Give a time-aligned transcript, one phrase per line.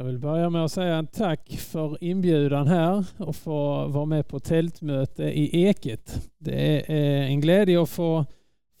[0.00, 4.28] Jag vill börja med att säga en tack för inbjudan här och få vara med
[4.28, 6.30] på tältmöte i Eket.
[6.38, 8.26] Det är en glädje att få,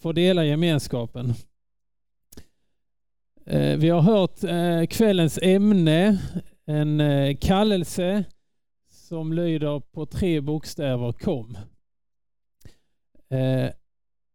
[0.02, 1.34] få dela gemenskapen.
[3.46, 6.18] Eh, vi har hört eh, kvällens ämne,
[6.66, 8.24] en eh, kallelse
[8.90, 11.58] som lyder på tre bokstäver kom.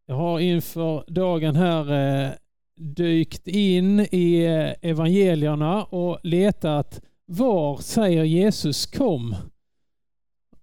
[0.06, 2.36] Jag har inför dagen här
[2.76, 4.44] dykt in i
[4.82, 9.36] evangelierna och letat var säger Jesus kom?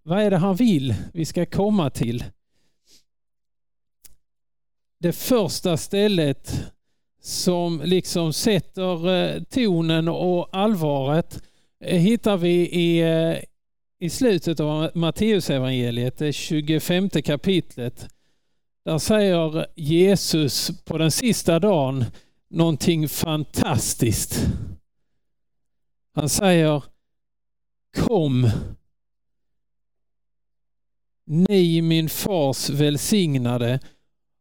[0.02, 2.24] Vad är det han vill vi ska komma till?
[5.00, 6.72] Det första stället
[7.22, 11.42] som liksom sätter eh, tonen och allvaret
[11.84, 13.38] eh, hittar vi i, eh,
[14.00, 18.11] i slutet av Matteusevangeliet, det 25 kapitlet.
[18.84, 22.04] Där säger Jesus på den sista dagen
[22.48, 24.46] någonting fantastiskt.
[26.14, 26.84] Han säger
[27.96, 28.50] Kom
[31.26, 33.80] ni min fars välsignade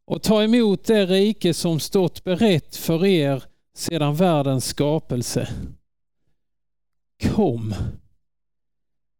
[0.04, 5.48] och ta emot det rike som stått berett för er sedan världens skapelse.
[7.22, 7.74] Kom,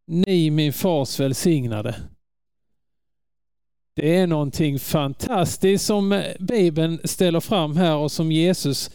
[0.07, 1.95] ni min fars välsignade.
[3.95, 8.91] Det är någonting fantastiskt som Bibeln ställer fram här och som Jesus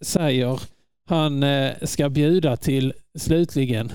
[0.00, 0.60] säger
[1.04, 3.92] han eh, ska bjuda till slutligen.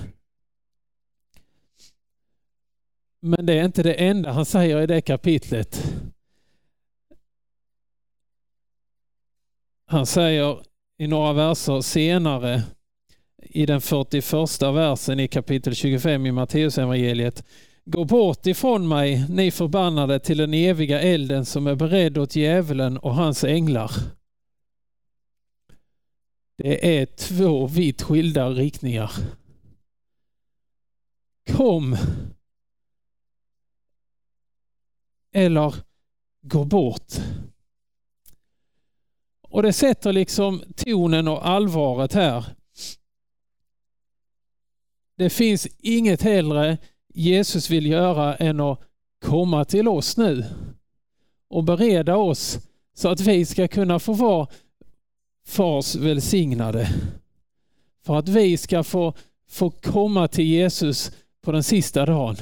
[3.20, 5.92] Men det är inte det enda han säger i det kapitlet.
[9.86, 10.62] Han säger
[10.98, 12.62] i några verser senare
[13.42, 17.44] i den 41 versen i kapitel 25 i Matteusevangeliet.
[17.90, 22.98] Gå bort ifrån mig, ni förbannade, till den eviga elden som är beredd åt djävulen
[22.98, 23.90] och hans änglar.
[26.56, 29.12] Det är två vitt skilda riktningar.
[31.50, 31.96] Kom
[35.32, 35.74] eller
[36.42, 37.12] gå bort.
[39.42, 42.44] Och det sätter liksom tonen och allvaret här.
[45.16, 46.78] Det finns inget hellre
[47.18, 48.80] Jesus vill göra än att
[49.24, 50.44] komma till oss nu
[51.48, 52.58] och bereda oss
[52.94, 54.48] så att vi ska kunna få vara
[55.46, 56.88] fars välsignade.
[58.04, 59.14] För att vi ska få,
[59.48, 62.36] få komma till Jesus på den sista dagen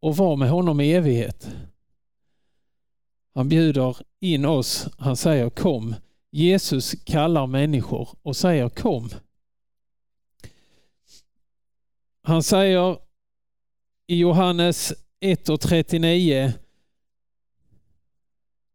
[0.00, 1.48] och vara med honom i evighet.
[3.34, 4.88] Han bjuder in oss.
[4.98, 5.94] Han säger kom.
[6.30, 9.10] Jesus kallar människor och säger kom.
[12.28, 12.98] Han säger
[14.06, 16.52] i Johannes 1 och 39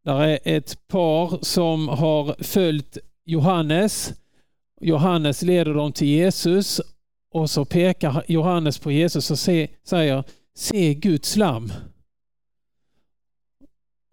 [0.04, 4.14] där är ett par som har följt Johannes.
[4.82, 6.82] Johannes leder dem till Jesus
[7.32, 10.24] och så pekar Johannes på Jesus och säger
[10.56, 11.74] Se Guds lam.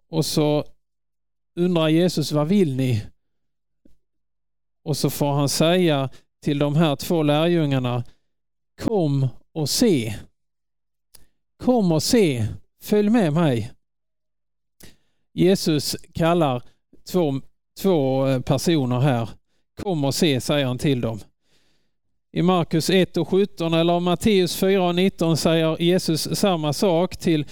[0.09, 0.65] Och så
[1.55, 3.05] undrar Jesus, vad vill ni?
[4.83, 6.09] Och så får han säga
[6.43, 8.03] till de här två lärjungarna,
[8.81, 10.15] kom och se.
[11.57, 12.47] Kom och se,
[12.81, 13.71] följ med mig.
[15.33, 16.63] Jesus kallar
[17.11, 17.41] två,
[17.81, 19.29] två personer här.
[19.81, 21.19] Kom och se, säger han till dem.
[22.31, 27.45] I Markus 1 och 17 eller Matteus 4 och 19 säger Jesus samma sak till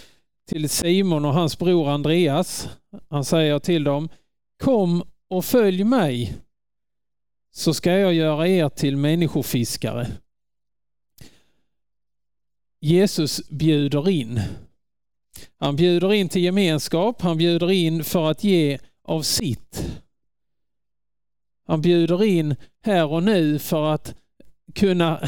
[0.50, 2.70] till Simon och hans bror Andreas.
[3.10, 4.10] Han säger till dem,
[4.64, 6.34] kom och följ mig
[7.52, 10.08] så ska jag göra er till människofiskare.
[12.82, 14.42] Jesus bjuder in.
[15.58, 20.02] Han bjuder in till gemenskap, han bjuder in för att ge av sitt.
[21.68, 24.16] Han bjuder in här och nu för att
[24.76, 25.28] kunna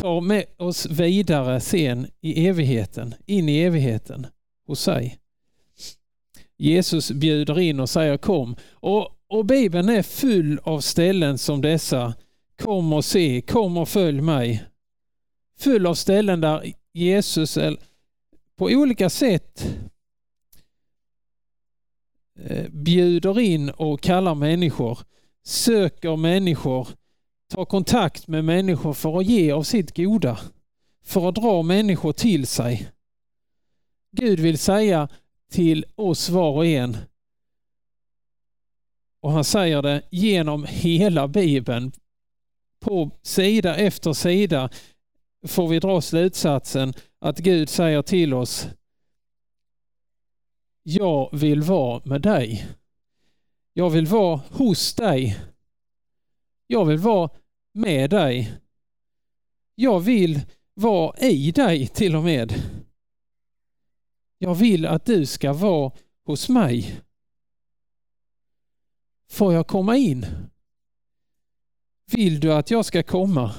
[0.00, 4.26] ta med oss vidare sen i evigheten, in i evigheten
[4.66, 5.18] hos sig.
[6.58, 8.56] Jesus bjuder in och säger kom.
[8.72, 12.14] Och, och Bibeln är full av ställen som dessa.
[12.62, 14.64] Kom och se, kom och följ mig.
[15.58, 17.58] Full av ställen där Jesus
[18.56, 19.76] på olika sätt
[22.38, 24.98] eh, bjuder in och kallar människor,
[25.44, 26.88] söker människor,
[27.48, 30.40] tar kontakt med människor för att ge av sitt goda,
[31.04, 32.90] för att dra människor till sig.
[34.12, 35.08] Gud vill säga
[35.50, 36.96] till oss var och en.
[39.20, 41.92] Och han säger det genom hela Bibeln.
[42.80, 44.70] På sida efter sida
[45.48, 48.68] får vi dra slutsatsen att Gud säger till oss
[50.82, 52.66] Jag vill vara med dig.
[53.72, 55.36] Jag vill vara hos dig.
[56.66, 57.30] Jag vill vara
[57.72, 58.60] med dig
[59.74, 60.40] Jag vill
[60.74, 62.54] vara i dig till och med.
[64.38, 65.92] Jag vill att du ska vara
[66.24, 67.00] hos mig.
[69.30, 70.26] Får jag komma in?
[72.12, 73.54] Vill du att jag ska komma?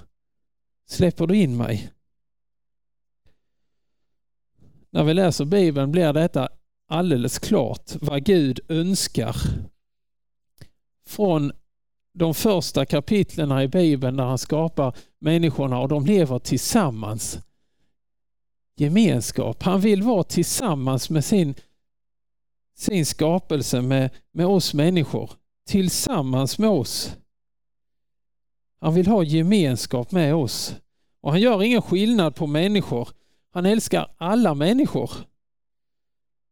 [0.91, 1.93] Släpper du in mig?
[4.89, 6.49] När vi läser Bibeln blir detta
[6.87, 9.35] alldeles klart vad Gud önskar.
[11.07, 11.51] Från
[12.13, 17.39] de första kapitlen i Bibeln när han skapar människorna och de lever tillsammans.
[18.75, 19.63] Gemenskap.
[19.63, 21.55] Han vill vara tillsammans med sin,
[22.77, 25.31] sin skapelse, med, med oss människor.
[25.67, 27.15] Tillsammans med oss.
[28.81, 30.75] Han vill ha gemenskap med oss.
[31.21, 33.09] Och han gör ingen skillnad på människor.
[33.51, 35.11] Han älskar alla människor.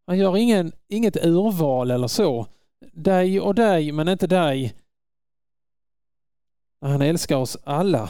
[0.07, 2.47] Han gör ingen, inget urval eller så.
[2.93, 4.75] Dig och dig men inte dig.
[6.81, 8.09] Han älskar oss alla.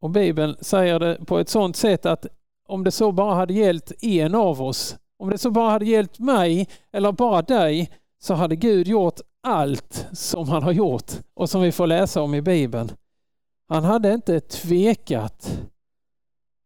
[0.00, 2.26] Och Bibeln säger det på ett sådant sätt att
[2.68, 6.18] om det så bara hade gällt en av oss, om det så bara hade gällt
[6.18, 11.62] mig eller bara dig, så hade Gud gjort allt som han har gjort och som
[11.62, 12.92] vi får läsa om i Bibeln.
[13.68, 15.60] Han hade inte tvekat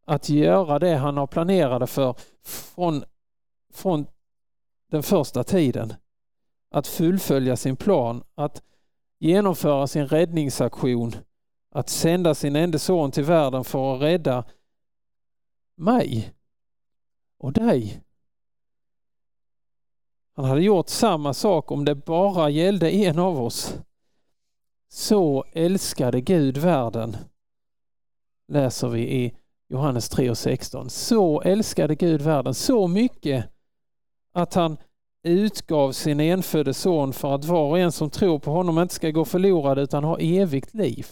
[0.06, 3.04] att göra det han har planerade för från,
[3.72, 4.06] från
[4.90, 5.94] den första tiden.
[6.70, 8.62] Att fullfölja sin plan, att
[9.18, 11.14] genomföra sin räddningsaktion,
[11.70, 14.44] att sända sin enda son till världen för att rädda
[15.76, 16.34] mig
[17.38, 18.02] och dig.
[20.40, 23.78] Han hade gjort samma sak om det bara gällde en av oss.
[24.88, 27.16] Så älskade Gud världen,
[28.48, 29.36] läser vi i
[29.68, 30.90] Johannes 3 och 16.
[30.90, 33.50] Så älskade Gud världen så mycket
[34.32, 34.76] att han
[35.22, 39.10] utgav sin enfödde son för att var och en som tror på honom inte ska
[39.10, 41.06] gå förlorad utan ha evigt liv.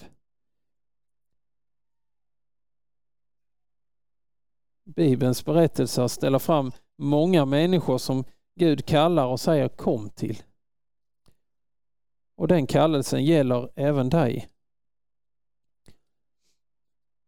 [4.85, 8.25] Bibelns berättelser ställer fram många människor som
[8.59, 10.43] Gud kallar och säger kom till.
[12.37, 14.49] Och den kallelsen gäller även dig.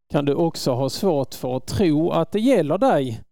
[0.08, 3.24] Kan du också ha svårt för att tro att det gäller dig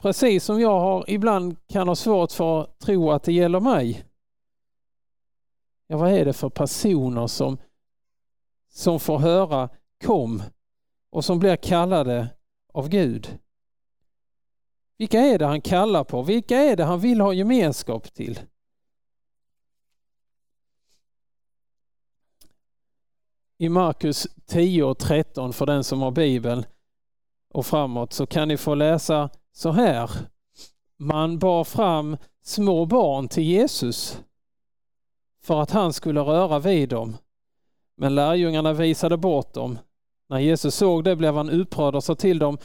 [0.00, 4.04] Precis som jag har ibland kan ha svårt för att tro att det gäller mig.
[5.86, 7.58] Ja, vad är det för personer som,
[8.68, 9.68] som får höra
[10.04, 10.42] kom
[11.10, 12.28] och som blir kallade
[12.72, 13.38] av Gud?
[15.00, 16.22] Vilka är det han kallar på?
[16.22, 18.40] Vilka är det han vill ha gemenskap till?
[23.58, 26.64] I Markus 10 och 13 för den som har Bibeln
[27.48, 30.10] och framåt så kan ni få läsa så här.
[30.96, 34.20] Man bar fram små barn till Jesus
[35.42, 37.16] för att han skulle röra vid dem.
[37.96, 39.78] Men lärjungarna visade bort dem.
[40.28, 42.58] När Jesus såg det blev han upprörd och sa till dem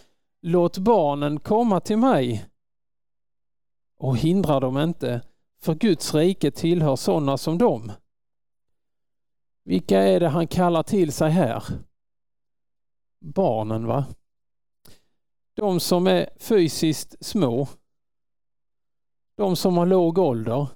[0.48, 2.46] Låt barnen komma till mig
[3.98, 5.22] och hindra dem inte,
[5.62, 7.92] för Guds rike tillhör sådana som dem.
[9.64, 11.64] Vilka är det han kallar till sig här?
[13.20, 14.06] Barnen, va?
[15.54, 17.68] De som är fysiskt små.
[19.36, 20.68] De som har låg ålder.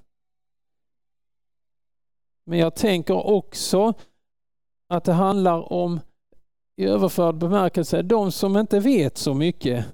[2.44, 3.94] Men jag tänker också
[4.88, 6.00] att det handlar om
[6.80, 9.86] i överförd bemärkelse de som inte vet så mycket.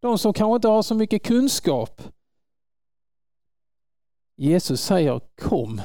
[0.00, 2.02] De som kanske inte har så mycket kunskap.
[4.36, 5.80] Jesus säger kom.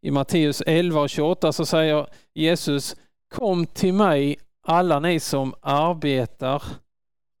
[0.00, 2.96] I Matteus 11 och 28 så säger Jesus
[3.28, 6.62] Kom till mig alla ni som arbetar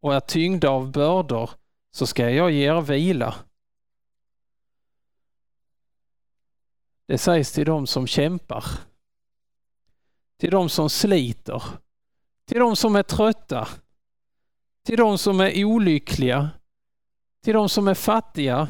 [0.00, 1.50] och är tyngda av bördor
[1.90, 3.34] så ska jag ge er vila.
[7.06, 8.64] Det sägs till dem som kämpar,
[10.42, 11.62] till de som sliter,
[12.44, 13.68] till de som är trötta,
[14.82, 16.50] till de som är olyckliga,
[17.44, 18.68] till de som är fattiga,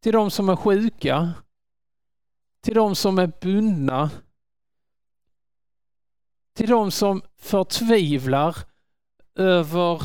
[0.00, 1.32] till de som är sjuka,
[2.60, 4.10] till de som är bundna,
[6.52, 8.56] till de som förtvivlar
[9.34, 10.02] över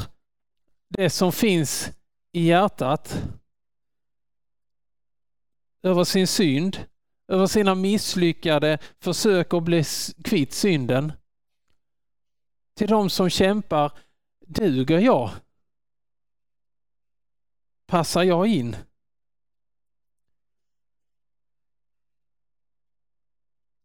[0.87, 1.89] det som finns
[2.31, 3.23] i hjärtat,
[5.83, 6.85] över sin synd,
[7.29, 9.83] över sina misslyckade försök att bli
[10.23, 11.13] kvitt synden.
[12.75, 13.91] Till de som kämpar,
[14.47, 15.31] duger jag?
[17.87, 18.75] Passar jag in?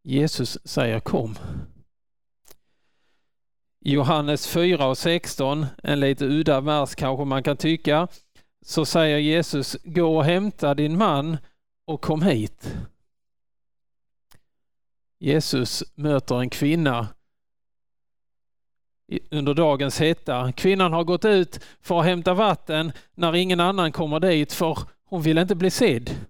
[0.02, 1.38] Jesus säger kom.
[3.80, 8.08] Johannes 4 och 16, en lite udda vers kanske man kan tycka,
[8.66, 11.36] så säger Jesus gå och hämta din man
[11.86, 12.76] och kom hit.
[15.24, 17.08] Jesus möter en kvinna
[19.30, 20.52] under dagens hetta.
[20.52, 25.22] Kvinnan har gått ut för att hämta vatten när ingen annan kommer dit för hon
[25.22, 26.26] vill inte bli sedd.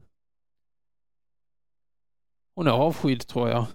[2.54, 3.66] Hon är avskydd tror jag.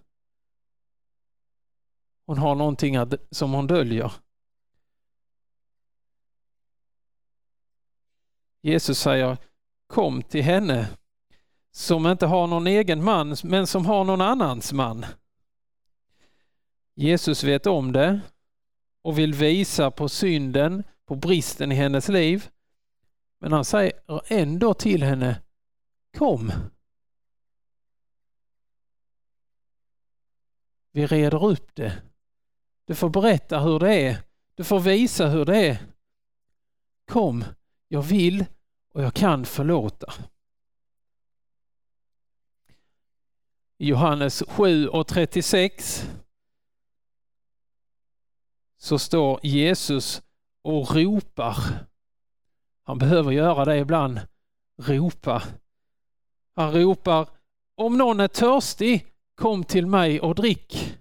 [2.25, 2.97] Hon har någonting
[3.31, 4.11] som hon döljer.
[8.61, 9.37] Jesus säger
[9.87, 10.87] kom till henne
[11.79, 15.05] som inte har någon egen man men som har någon annans man.
[16.95, 18.19] Jesus vet om det
[19.01, 22.49] och vill visa på synden, på bristen i hennes liv.
[23.39, 23.93] Men han säger
[24.27, 25.41] ändå till henne
[26.17, 26.51] Kom!
[30.91, 32.01] Vi reder upp det.
[32.85, 34.17] Du får berätta hur det är.
[34.55, 35.77] Du får visa hur det är.
[37.07, 37.43] Kom,
[37.87, 38.45] jag vill
[38.93, 40.13] och jag kan förlåta.
[43.81, 46.09] Johannes 7 och 36
[48.77, 50.21] så står Jesus
[50.61, 51.55] och ropar.
[52.83, 54.19] Han behöver göra det ibland.
[54.77, 55.43] Ropa.
[56.55, 57.29] Han ropar
[57.75, 60.97] om någon är törstig, kom till mig och drick.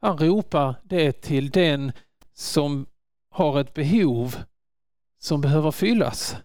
[0.00, 1.92] Han ropar det till den
[2.32, 2.86] som
[3.30, 4.36] har ett behov
[5.18, 6.36] som behöver fyllas.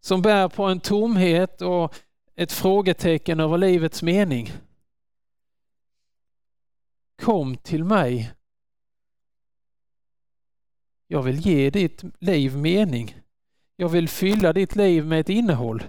[0.00, 1.94] Som bär på en tomhet och
[2.34, 4.52] ett frågetecken över livets mening.
[7.22, 8.32] Kom till mig.
[11.06, 13.16] Jag vill ge ditt liv mening.
[13.76, 15.82] Jag vill fylla ditt liv med ett innehåll.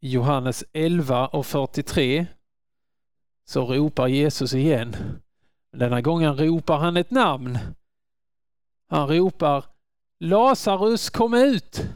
[0.00, 2.26] I Johannes 11 och 43
[3.44, 4.96] så ropar Jesus igen.
[5.76, 7.58] Denna gången ropar han ett namn.
[8.88, 9.64] Han ropar
[10.18, 11.88] Lazarus kom ut!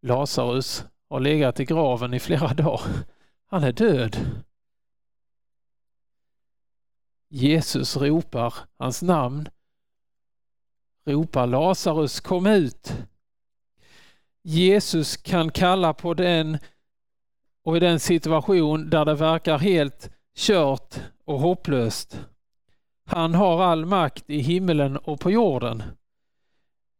[0.00, 2.80] Lazarus har legat i graven i flera dagar.
[3.46, 4.16] Han är död.
[7.28, 9.48] Jesus ropar hans namn.
[11.04, 12.92] Ropar Lazarus kom ut!
[14.42, 16.58] Jesus kan kalla på den
[17.64, 20.94] och i den situation där det verkar helt kört
[21.24, 22.20] och hopplöst.
[23.06, 25.82] Han har all makt i himmelen och på jorden.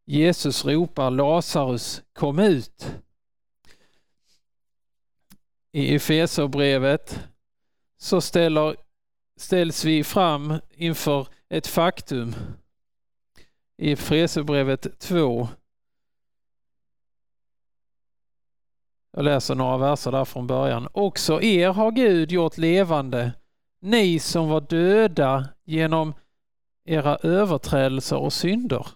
[0.07, 2.95] Jesus ropar Lazarus kom ut.
[5.73, 7.21] I Efeserbrevet
[7.99, 8.77] så ställer,
[9.37, 12.35] ställs vi fram inför ett faktum.
[13.77, 15.49] I Efeserbrevet 2
[19.17, 20.89] Jag läser några verser där från början.
[20.93, 23.33] Också er har Gud gjort levande,
[23.81, 26.15] ni som var döda genom
[26.85, 28.87] era överträdelser och synder.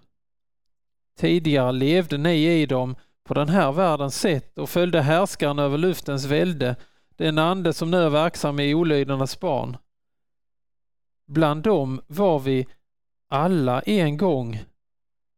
[1.19, 6.25] Tidigare levde ni i dem på den här världens sätt och följde härskaren över luftens
[6.25, 6.77] välde,
[7.17, 9.77] den ande som nu är verksam i olydnadens barn.
[11.27, 12.67] Bland dem var vi
[13.29, 14.65] alla en gång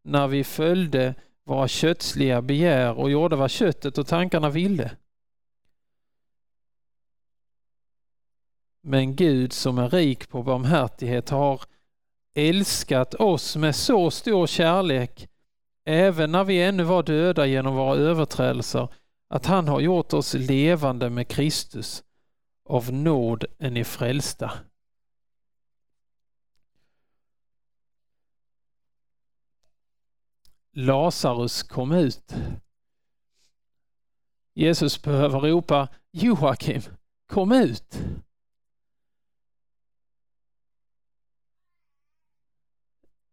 [0.04, 1.14] när vi följde
[1.50, 4.90] våra kötsliga begär och gjorde vad köttet och tankarna ville.
[8.82, 11.60] Men Gud som är rik på barmhärtighet har
[12.34, 15.28] älskat oss med så stor kärlek
[15.84, 18.88] även när vi ännu var döda genom våra överträdelser
[19.28, 22.02] att han har gjort oss levande med Kristus.
[22.68, 24.52] Av nåd är ni frälsta.
[30.72, 32.34] Lazarus kom ut.
[34.54, 36.82] Jesus behöver ropa Joakim,
[37.26, 37.98] kom ut.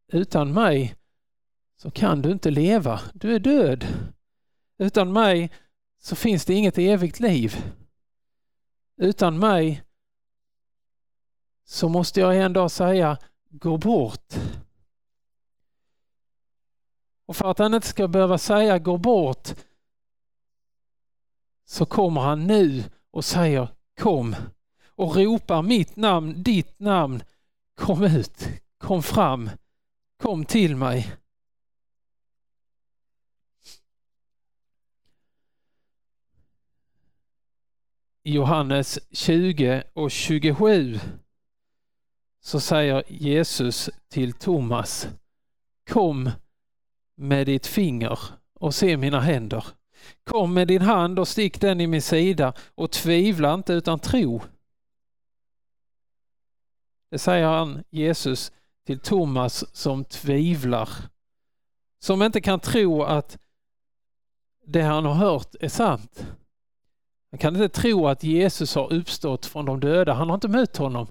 [0.07, 0.95] Utan mig
[1.75, 3.01] så kan du inte leva.
[3.13, 3.85] Du är död.
[4.77, 5.51] Utan mig
[5.99, 7.73] så finns det inget evigt liv.
[8.97, 9.83] Utan mig
[11.63, 13.17] så måste jag en dag säga
[13.49, 14.33] gå bort.
[17.27, 19.49] Och för att han inte ska behöva säga gå bort
[21.65, 23.67] så kommer han nu och säger
[24.01, 24.35] kom
[24.85, 27.23] och ropar mitt namn, ditt namn.
[27.75, 29.49] Kom ut, kom fram,
[30.17, 31.15] kom till mig.
[38.23, 40.99] Johannes 20 och 27
[42.39, 45.07] så säger Jesus till Thomas
[45.89, 46.31] Kom
[47.17, 48.19] med ditt finger
[48.53, 49.65] och se mina händer.
[50.23, 54.41] Kom med din hand och stick den i min sida och tvivla inte utan tro.
[57.11, 58.51] Det säger han Jesus
[58.85, 60.89] till Thomas som tvivlar
[61.99, 63.37] som inte kan tro att
[64.65, 66.25] det han har hört är sant.
[67.31, 70.13] Han kan inte tro att Jesus har uppstått från de döda.
[70.13, 71.07] Han har inte mött honom.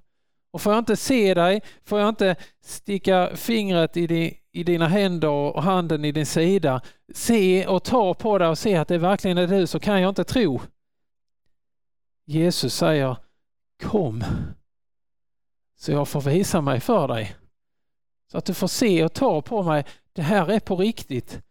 [0.56, 4.88] Och får jag inte se dig, får jag inte sticka fingret i, di, i dina
[4.88, 6.80] händer och handen i din sida,
[7.14, 10.08] se och ta på dig och se att det verkligen är du, så kan jag
[10.08, 10.60] inte tro.
[12.26, 13.16] Jesus säger
[13.82, 14.24] Kom,
[15.78, 17.36] så jag får visa mig för dig.
[18.30, 19.84] Så att du får se och ta på mig.
[20.12, 21.42] Det här är på riktigt.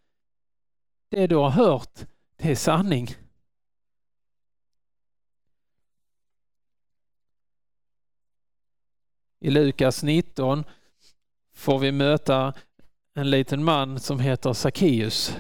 [1.09, 2.00] Det du har hört,
[2.38, 3.15] det är sanning.
[9.46, 10.64] I Lukas 19
[11.54, 12.54] får vi möta
[13.14, 15.38] en liten man som heter Sackeus.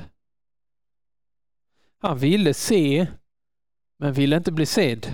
[1.97, 3.07] Han ville se,
[3.97, 5.13] men ville inte bli sedd.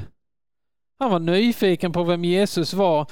[1.00, 3.12] Han var nyfiken på vem Jesus var,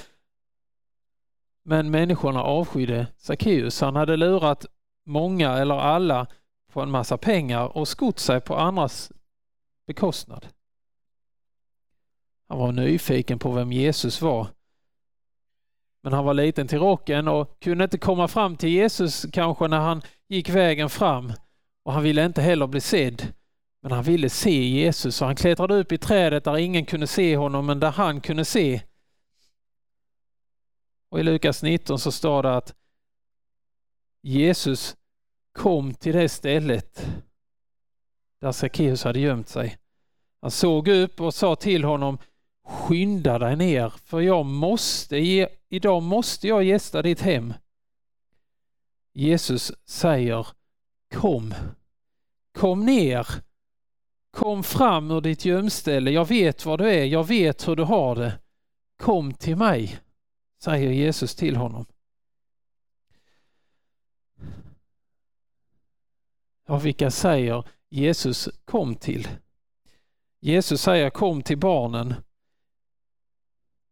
[1.64, 3.82] men människorna avskydde Sackeus.
[3.82, 4.66] Han hade lurat
[5.06, 6.28] många eller alla
[6.72, 9.12] på en massa pengar och skott sig på andras
[9.88, 10.48] bekostnad.
[12.48, 14.48] Han var nyfiken på vem Jesus var.
[16.04, 19.80] Men han var liten till rocken och kunde inte komma fram till Jesus kanske när
[19.80, 21.34] han gick vägen fram.
[21.84, 23.34] Och han ville inte heller bli sedd.
[23.82, 27.38] Men han ville se Jesus och han klättrade upp i trädet där ingen kunde se
[27.38, 28.82] honom men där han kunde se.
[31.12, 32.74] Och i Lukas 19 så står det att
[34.22, 34.96] Jesus
[35.52, 37.08] kom till det stället
[38.42, 39.78] där Sackeus hade gömt sig.
[40.42, 42.18] Han såg upp och sa till honom
[42.70, 45.18] Skynda dig ner för jag måste,
[45.70, 47.54] idag måste jag gästa ditt hem.
[49.14, 50.48] Jesus säger
[51.14, 51.54] Kom,
[52.52, 53.28] kom ner,
[54.32, 56.12] kom fram ur ditt gömställe.
[56.12, 58.40] Jag vet var du är, jag vet hur du har det.
[58.98, 60.00] Kom till mig,
[60.64, 61.86] säger Jesus till honom.
[66.68, 69.28] Och vilka säger Jesus kom till?
[70.40, 72.16] Jesus säger kom till barnen.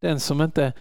[0.01, 0.73] Den som inte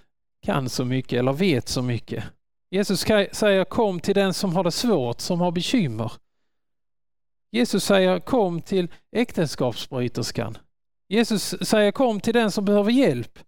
[0.43, 2.25] kan så mycket eller vet så mycket.
[2.71, 3.01] Jesus
[3.33, 6.13] säger kom till den som har det svårt, som har bekymmer.
[7.51, 10.59] Jesus säger kom till äktenskapsbryterskan.
[11.09, 13.39] Jesus säger kom till den som behöver hjälp.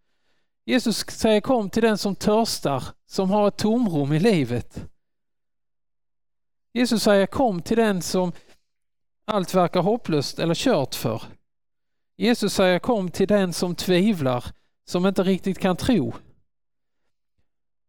[0.66, 4.85] Jesus säger kom till den som törstar, som har ett tomrum i livet.
[6.72, 8.33] Jesus säger kom till den som
[9.26, 11.22] allt verkar hopplöst eller kört för.
[12.16, 14.44] Jesus säger kom till den som tvivlar,
[14.88, 16.14] som inte riktigt kan tro.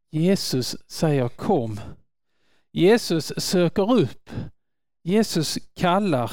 [0.09, 1.79] Jesus säger kom.
[2.71, 4.29] Jesus söker upp.
[5.03, 6.31] Jesus kallar.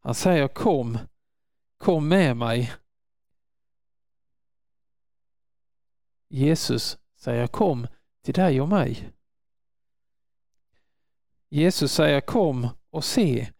[0.00, 0.98] Han säger kom,
[1.78, 2.72] kom med mig.
[6.28, 7.86] Jesus säger kom
[8.22, 9.12] till dig och mig.
[11.48, 13.52] Jesus säger kom och se.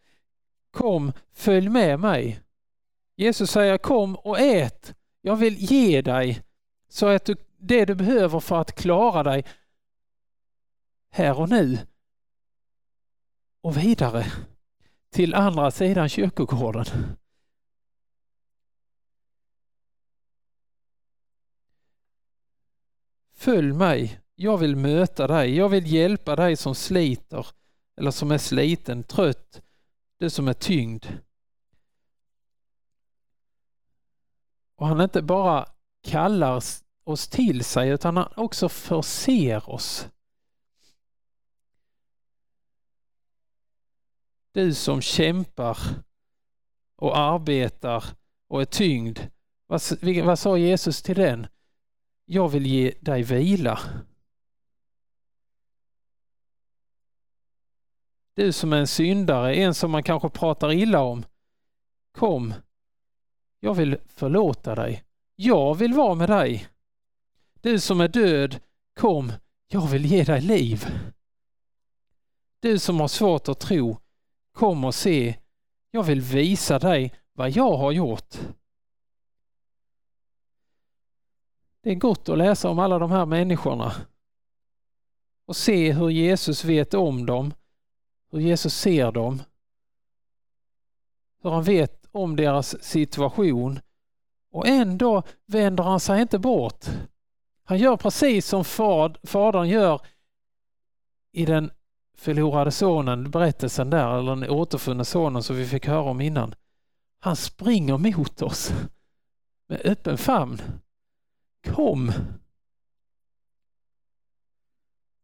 [0.70, 2.40] Kom, följ med mig.
[3.16, 4.94] Jesus säger kom och ät.
[5.26, 6.42] Jag vill ge dig
[6.88, 9.44] så att du, det du behöver för att klara dig
[11.10, 11.78] här och nu
[13.60, 14.26] och vidare
[15.10, 16.86] till andra sidan kyrkogården.
[23.32, 24.20] Följ mig.
[24.34, 25.56] Jag vill möta dig.
[25.56, 27.46] Jag vill hjälpa dig som sliter
[27.96, 29.62] eller som är sliten, trött,
[30.18, 31.06] du som är tyngd.
[34.76, 35.68] Och han inte bara
[36.02, 36.62] kallar
[37.04, 40.08] oss till sig utan han också förser oss.
[44.52, 45.78] Du som kämpar
[46.96, 48.04] och arbetar
[48.48, 49.18] och är tyngd.
[49.66, 49.82] Vad,
[50.24, 51.46] vad sa Jesus till den?
[52.24, 53.80] Jag vill ge dig vila.
[58.34, 61.24] Du som är en syndare, en som man kanske pratar illa om.
[62.12, 62.54] Kom,
[63.64, 65.04] jag vill förlåta dig.
[65.36, 66.68] Jag vill vara med dig.
[67.60, 68.60] Du som är död,
[68.94, 69.32] kom,
[69.68, 70.86] jag vill ge dig liv.
[72.60, 73.98] Du som har svårt att tro,
[74.52, 75.36] kom och se.
[75.90, 78.34] Jag vill visa dig vad jag har gjort.
[81.80, 83.92] Det är gott att läsa om alla de här människorna
[85.46, 87.54] och se hur Jesus vet om dem
[88.30, 89.42] hur Jesus ser dem.
[91.42, 93.80] Hur han vet om deras situation.
[94.50, 96.84] Och ändå vänder han sig inte bort.
[97.64, 100.00] Han gör precis som fad, fadern gör
[101.32, 101.70] i den
[102.16, 106.54] förlorade sonen, berättelsen där, eller den återfunne sonen som vi fick höra om innan.
[107.20, 108.72] Han springer mot oss
[109.68, 110.60] med öppen famn.
[111.66, 112.12] Kom!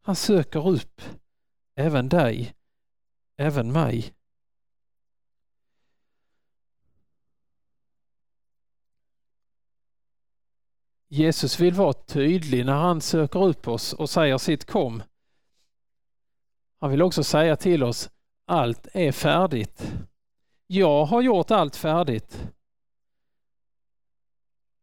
[0.03, 1.01] Han söker upp
[1.75, 2.55] även dig
[3.41, 4.13] även mig.
[11.13, 15.03] Jesus vill vara tydlig när han söker upp oss och säger sitt kom.
[16.79, 18.09] Han vill också säga till oss,
[18.45, 19.93] allt är färdigt.
[20.67, 22.47] Jag har gjort allt färdigt.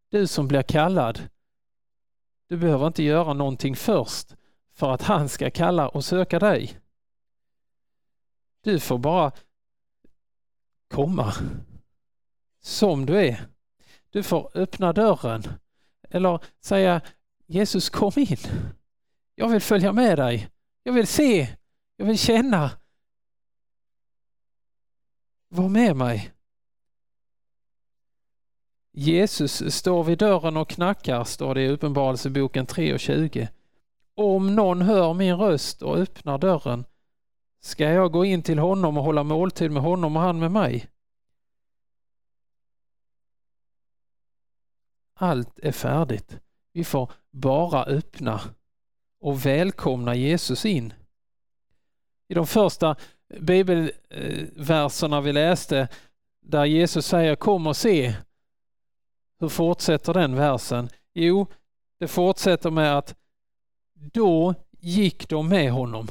[0.09, 1.29] Du som blir kallad,
[2.49, 4.37] du behöver inte göra någonting först
[4.73, 6.81] för att han ska kalla och söka dig.
[8.61, 9.33] Du får bara
[10.89, 11.35] komma
[12.61, 13.47] som du är.
[14.11, 15.43] Du får öppna dörren
[16.11, 17.01] eller säga
[17.47, 18.37] Jesus kom in.
[19.35, 20.49] Jag vill följa med dig.
[20.83, 21.49] Jag vill se.
[21.97, 22.71] Jag vill känna.
[25.49, 26.33] Var med mig.
[28.93, 33.49] Jesus står vid dörren och knackar, står det i Uppenbarelseboken 3.20.
[34.15, 36.85] Om någon hör min röst och öppnar dörren
[37.61, 40.87] ska jag gå in till honom och hålla måltid med honom och han med mig.
[45.21, 46.39] Allt är färdigt.
[46.73, 48.41] Vi får bara öppna
[49.21, 50.95] och välkomna Jesus in.
[52.29, 52.97] I de första
[53.41, 55.89] bibelverserna vi läste
[56.41, 58.15] där Jesus säger kom och se.
[59.39, 60.89] Hur fortsätter den versen?
[61.15, 61.47] Jo,
[61.99, 63.17] det fortsätter med att
[63.95, 66.11] då gick de med honom.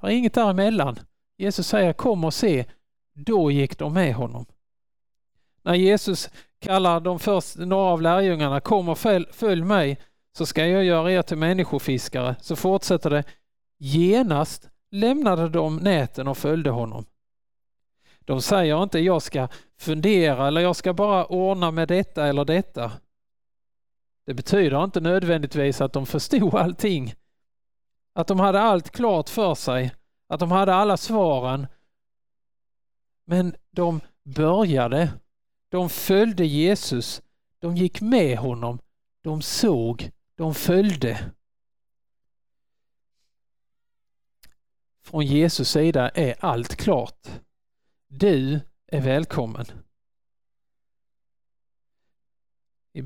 [0.00, 0.98] Det är inget däremellan.
[1.36, 2.66] Jesus säger kom och se.
[3.12, 4.46] Då gick de med honom.
[5.62, 6.30] När Jesus
[6.64, 9.98] kallar de först, några av lärjungarna, kom och följ, följ mig
[10.36, 12.36] så ska jag göra er till människofiskare.
[12.40, 13.24] Så fortsätter det.
[13.78, 17.04] Genast lämnade de näten och följde honom.
[18.20, 19.48] De säger inte jag ska
[19.78, 22.92] fundera eller jag ska bara ordna med detta eller detta.
[24.26, 27.14] Det betyder inte nödvändigtvis att de förstod allting.
[28.14, 29.94] Att de hade allt klart för sig,
[30.28, 31.66] att de hade alla svaren.
[33.26, 35.10] Men de började
[35.74, 37.22] de följde Jesus.
[37.58, 38.78] De gick med honom.
[39.22, 40.10] De såg.
[40.34, 41.32] De följde.
[45.02, 47.28] Från Jesus sida är allt klart.
[48.06, 49.66] Du är välkommen.
[52.92, 53.02] I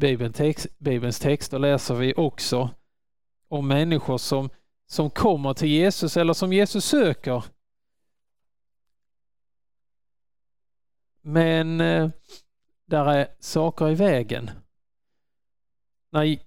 [0.78, 2.70] Bibelns texter läser vi också
[3.48, 4.50] om människor som,
[4.86, 7.44] som kommer till Jesus eller som Jesus söker.
[11.20, 12.10] Men eh,
[12.88, 14.50] där är saker i vägen.
[16.10, 16.38] När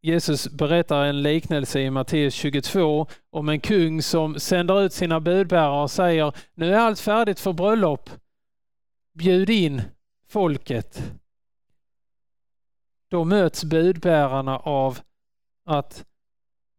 [0.00, 5.82] Jesus berättar en liknelse i Matteus 22 om en kung som sänder ut sina budbärare
[5.82, 8.10] och säger nu är allt färdigt för bröllop.
[9.12, 9.82] Bjud in
[10.28, 11.12] folket.
[13.10, 14.98] Då möts budbärarna av
[15.64, 16.04] att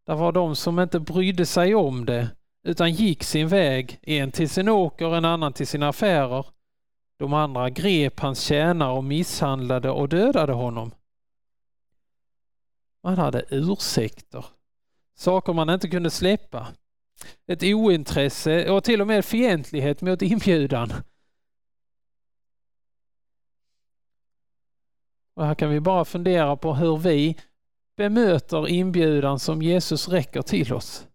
[0.06, 2.30] det var de som inte brydde sig om det
[2.64, 6.46] utan gick sin väg, en till sin åker, en annan till sina affärer.
[7.20, 10.92] De andra grep hans tjänare och misshandlade och dödade honom.
[13.04, 14.46] Man hade ursäkter,
[15.16, 16.68] saker man inte kunde släppa.
[17.48, 20.94] Ett ointresse och till och med fientlighet mot inbjudan.
[25.34, 27.38] Och här kan vi bara fundera på hur vi
[27.98, 31.08] bemöter inbjudan som Jesus räcker till oss.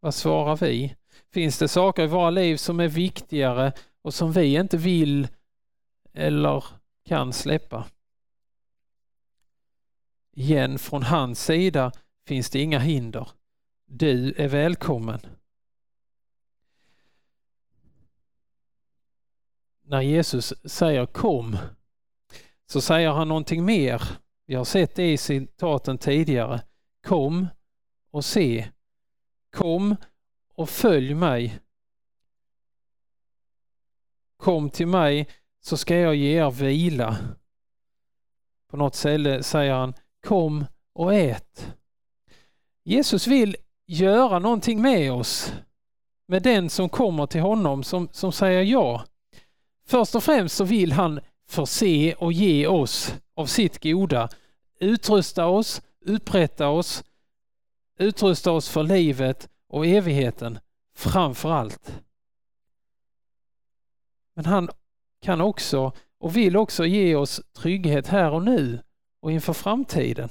[0.00, 0.96] Vad svarar vi?
[1.32, 3.72] Finns det saker i våra liv som är viktigare
[4.06, 5.28] och som vi inte vill
[6.12, 6.64] eller
[7.04, 7.86] kan släppa.
[10.32, 11.92] Igen, från hans sida
[12.26, 13.28] finns det inga hinder.
[13.86, 15.20] Du är välkommen.
[19.82, 21.58] När Jesus säger kom
[22.66, 24.02] så säger han någonting mer.
[24.46, 26.62] Vi har sett det i citaten tidigare.
[27.06, 27.46] Kom
[28.10, 28.70] och se.
[29.50, 29.96] Kom
[30.54, 31.60] och följ mig.
[34.36, 35.28] Kom till mig
[35.60, 37.16] så ska jag ge er vila.
[38.70, 39.94] På något ställe säger han
[40.26, 41.74] Kom och ät.
[42.84, 45.52] Jesus vill göra någonting med oss.
[46.28, 49.04] Med den som kommer till honom som, som säger ja.
[49.86, 54.28] Först och främst så vill han förse och ge oss av sitt goda.
[54.80, 57.04] Utrusta oss, upprätta oss,
[57.98, 60.58] utrusta oss för livet och evigheten
[60.96, 62.02] framför allt.
[64.36, 64.68] Men han
[65.20, 68.82] kan också och vill också ge oss trygghet här och nu
[69.20, 70.28] och inför framtiden.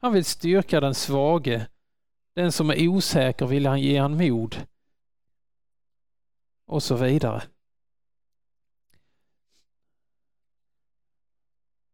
[0.00, 1.66] Han vill styrka den svage.
[2.34, 4.56] Den som är osäker vill han ge han mod.
[6.66, 7.42] Och så vidare.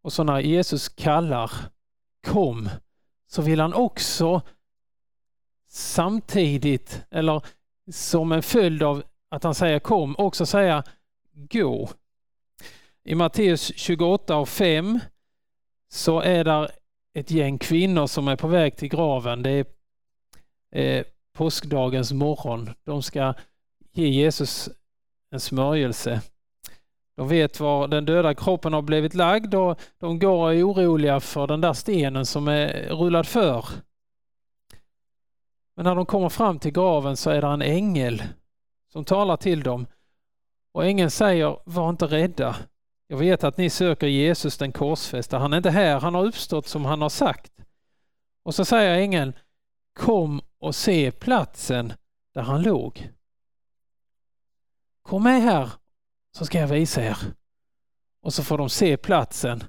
[0.02, 1.52] Och så när Jesus kallar
[2.26, 2.68] kom
[3.26, 4.42] så vill han också
[5.68, 7.42] samtidigt, eller
[7.90, 10.84] som en följd av att han säger kom, också säga
[11.32, 11.90] gå.
[13.04, 15.00] I Matteus 28 och 5
[15.88, 16.70] så är där
[17.14, 19.42] ett gäng kvinnor som är på väg till graven.
[19.42, 19.66] Det är
[20.70, 22.70] eh, påskdagens morgon.
[22.84, 23.34] De ska
[23.92, 24.68] ge Jesus
[25.30, 26.20] en smörjelse.
[27.16, 31.20] De vet var den döda kroppen har blivit lagd och de går och är oroliga
[31.20, 33.64] för den där stenen som är rullad för.
[35.76, 38.22] Men när de kommer fram till graven så är det en ängel
[38.92, 39.86] som talar till dem.
[40.72, 42.56] Och ängeln säger, var inte rädda.
[43.06, 45.38] Jag vet att ni söker Jesus den korsfästa.
[45.38, 47.52] Han är inte här, han har uppstått som han har sagt.
[48.42, 49.32] Och så säger ängeln,
[49.92, 51.92] kom och se platsen
[52.34, 53.08] där han låg.
[55.02, 55.70] Kom med här
[56.36, 57.16] så ska jag visa er.
[58.22, 59.64] Och så får de se platsen.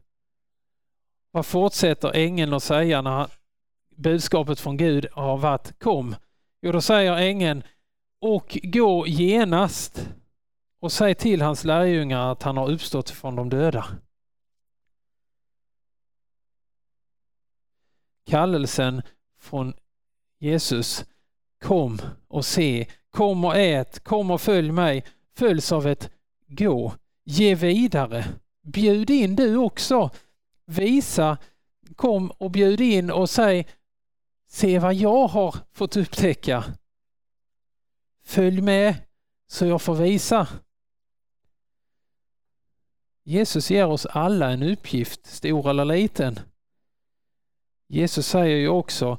[1.32, 3.32] Vad fortsätter ängeln att säga när
[3.96, 6.16] budskapet från Gud har varit kom?
[6.62, 7.64] Jo, då säger ängeln
[8.22, 10.10] och gå genast
[10.84, 13.86] och säg till hans lärjungar att han har uppstått från de döda.
[18.26, 19.02] Kallelsen
[19.40, 19.74] från
[20.40, 21.06] Jesus
[21.62, 26.12] Kom och se, kom och ät, kom och följ mig följs av ett
[26.48, 26.94] gå,
[27.24, 28.26] ge vidare.
[28.62, 30.10] Bjud in du också.
[30.66, 31.38] Visa,
[31.96, 33.68] kom och bjud in och säg
[34.48, 36.64] Se vad jag har fått upptäcka.
[38.24, 38.96] Följ med
[39.48, 40.48] så jag får visa.
[43.24, 46.40] Jesus ger oss alla en uppgift, stor eller liten.
[47.88, 49.18] Jesus säger ju också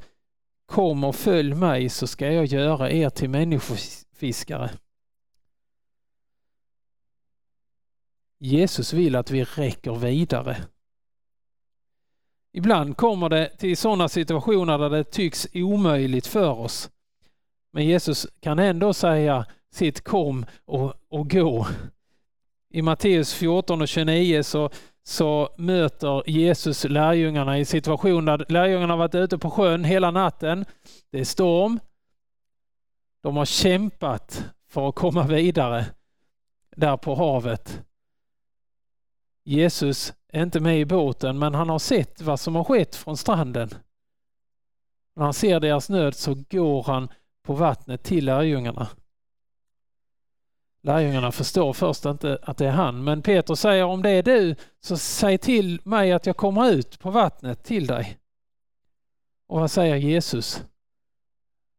[0.67, 4.71] Kom och följ mig så ska jag göra er till människofiskare.
[8.38, 10.57] Jesus vill att vi räcker vidare.
[12.53, 16.90] Ibland kommer det till sådana situationer där det tycks omöjligt för oss.
[17.73, 21.67] Men Jesus kan ändå säga sitt kom och, och gå.
[22.75, 24.71] I Matteus 14 och 29 så,
[25.03, 30.65] så möter Jesus lärjungarna i en situation där lärjungarna varit ute på sjön hela natten.
[31.11, 31.81] Det är storm.
[33.23, 35.87] De har kämpat för att komma vidare
[36.77, 37.83] där på havet.
[39.45, 43.17] Jesus är inte med i båten men han har sett vad som har skett från
[43.17, 43.69] stranden.
[45.17, 47.09] När han ser deras nöd så går han
[47.43, 48.89] på vattnet till lärjungarna.
[50.85, 54.57] Lärjungarna förstår först inte att det är han, men Petrus säger om det är du
[54.81, 58.18] så säg till mig att jag kommer ut på vattnet till dig.
[59.47, 60.64] Och vad säger Jesus?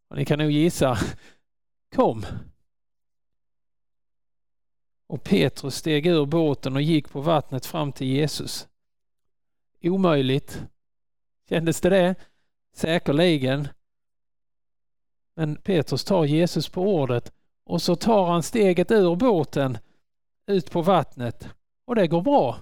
[0.09, 0.97] Och ni kan nog gissa.
[1.95, 2.25] Kom!
[5.07, 8.67] Och Petrus steg ur båten och gick på vattnet fram till Jesus.
[9.81, 10.63] Omöjligt.
[11.49, 12.15] Kändes det det?
[12.73, 13.67] Säkerligen.
[15.35, 17.33] Men Petrus tar Jesus på ordet
[17.65, 19.77] och så tar han steget ur båten
[20.47, 21.49] ut på vattnet
[21.87, 22.57] och det går bra.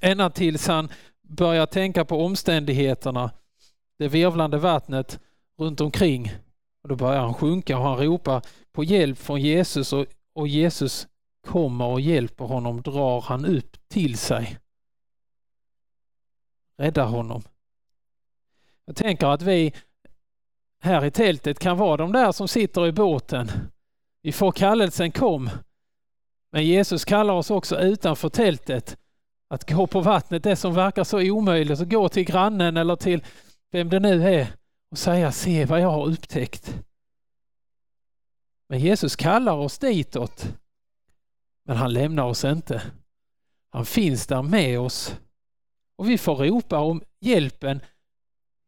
[0.00, 0.88] Ända tills han
[1.22, 3.30] börjar tänka på omständigheterna,
[3.98, 5.20] det virvlande vattnet
[5.58, 6.32] runt omkring.
[6.82, 8.42] Och då börjar han sjunka och han ropar
[8.72, 11.08] på hjälp från Jesus och, och Jesus
[11.46, 14.58] kommer och hjälper honom drar han upp till sig.
[16.78, 17.42] Räddar honom.
[18.84, 19.72] Jag tänker att vi
[20.80, 23.50] här i tältet kan vara de där som sitter i båten.
[24.26, 25.50] Vi får kallelsen kom.
[26.52, 28.98] Men Jesus kallar oss också utanför tältet
[29.48, 33.24] att gå på vattnet, det som verkar så omöjligt, att gå till grannen eller till
[33.70, 34.52] vem det nu är
[34.90, 36.78] och säga se vad jag har upptäckt.
[38.68, 40.54] Men Jesus kallar oss ditåt.
[41.64, 42.82] Men han lämnar oss inte.
[43.70, 45.16] Han finns där med oss.
[45.96, 47.80] Och vi får ropa om hjälpen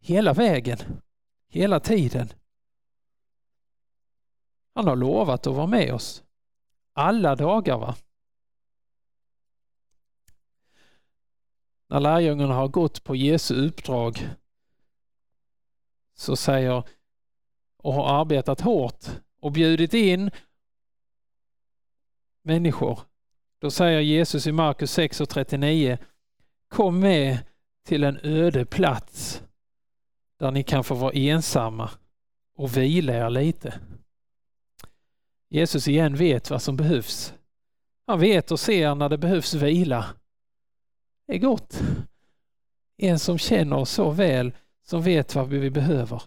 [0.00, 0.78] hela vägen,
[1.48, 2.28] hela tiden.
[4.78, 6.22] Han har lovat att vara med oss.
[6.92, 7.96] Alla dagar va.
[11.88, 14.28] När lärjungarna har gått på Jesu uppdrag
[16.14, 16.82] så säger
[17.76, 19.04] och har arbetat hårt
[19.40, 20.30] och bjudit in
[22.42, 23.00] människor.
[23.58, 25.98] Då säger Jesus i Markus 6 och 39
[26.68, 27.38] Kom med
[27.84, 29.42] till en öde plats
[30.38, 31.90] där ni kan få vara ensamma
[32.54, 33.80] och vila er lite.
[35.50, 37.34] Jesus igen vet vad som behövs.
[38.06, 40.06] Han vet och ser när det behövs vila.
[41.26, 41.80] Det är gott.
[42.96, 44.52] En som känner oss så väl,
[44.86, 46.22] som vet vad vi behöver.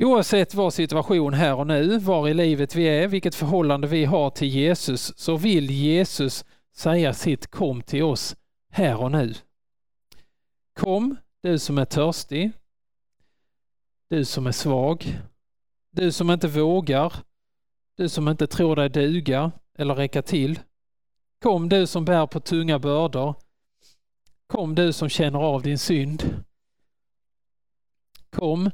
[0.00, 4.30] Oavsett vår situation här och nu, var i livet vi är, vilket förhållande vi har
[4.30, 6.44] till Jesus, så vill Jesus
[6.76, 8.36] säga sitt kom till oss
[8.70, 9.34] här och nu.
[10.72, 12.52] Kom, du som är törstig.
[14.10, 15.20] Du som är svag.
[15.90, 17.12] Du som inte vågar.
[17.96, 20.60] Du som inte tror dig duga eller räcka till.
[21.42, 23.34] Kom du som bär på tunga bördor.
[24.46, 26.44] Kom du som känner av din synd.
[28.30, 28.70] Kom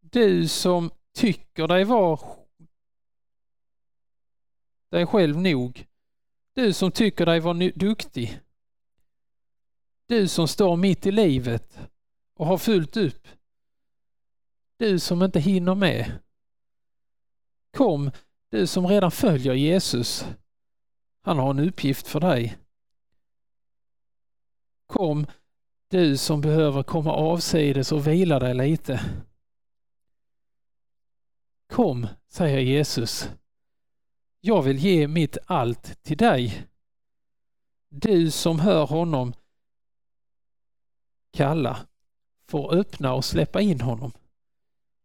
[0.00, 2.20] du som tycker dig vara
[4.90, 5.86] dig själv nog.
[6.54, 8.40] Du som tycker dig vara duktig.
[10.06, 11.78] Du som står mitt i livet
[12.34, 13.28] och har fullt upp.
[14.76, 16.12] Du som inte hinner med.
[17.76, 18.10] Kom,
[18.54, 20.26] du som redan följer Jesus.
[21.22, 22.58] Han har en uppgift för dig.
[24.86, 25.26] Kom,
[25.90, 29.00] du som behöver komma avsides och vila dig lite.
[31.72, 33.30] Kom, säger Jesus.
[34.40, 36.66] Jag vill ge mitt allt till dig.
[37.88, 39.32] Du som hör honom
[41.32, 41.86] kalla
[42.48, 44.12] får öppna och släppa in honom.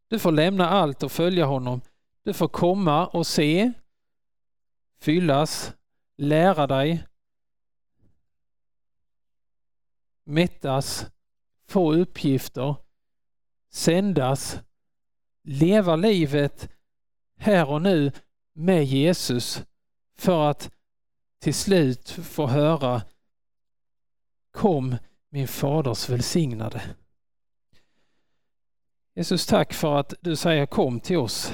[0.07, 1.81] Du får lämna allt och följa honom.
[2.23, 3.73] Du får komma och se,
[4.99, 5.73] fyllas,
[6.17, 7.03] lära dig,
[10.23, 11.05] mättas,
[11.67, 12.75] få uppgifter,
[13.69, 14.59] sändas,
[15.43, 16.69] leva livet
[17.37, 18.11] här och nu
[18.53, 19.63] med Jesus
[20.15, 20.71] för att
[21.39, 23.01] till slut få höra
[24.51, 24.95] Kom
[25.29, 26.81] min faders välsignade.
[29.15, 31.53] Jesus, tack för att du säger kom till oss.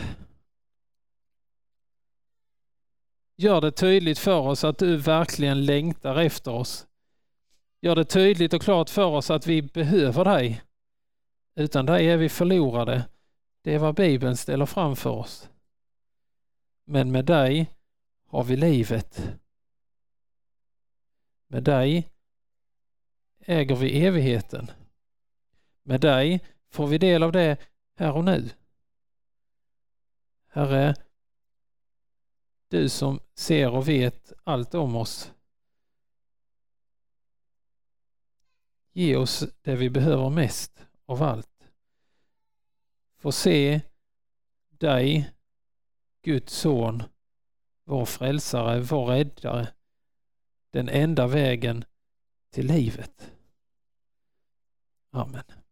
[3.38, 6.88] Gör det tydligt för oss att du verkligen längtar efter oss.
[7.82, 10.62] Gör det tydligt och klart för oss att vi behöver dig.
[11.56, 13.10] Utan dig är vi förlorade.
[13.62, 15.50] Det är vad Bibeln ställer fram för oss.
[16.86, 17.72] Men med dig
[18.26, 19.32] har vi livet.
[21.48, 22.10] Med dig
[23.40, 24.72] äger vi evigheten.
[25.84, 27.58] Med dig får vi del av det
[27.96, 28.50] här och nu.
[30.48, 30.96] Herre,
[32.76, 35.34] du som ser och vet allt om oss.
[38.92, 41.70] Ge oss det vi behöver mest av allt.
[43.18, 43.82] Få se
[44.70, 45.34] dig,
[46.22, 47.04] Guds son,
[47.84, 49.74] vår frälsare, vår räddare,
[50.72, 51.86] den enda vägen
[52.50, 53.32] till livet.
[55.12, 55.65] Amen.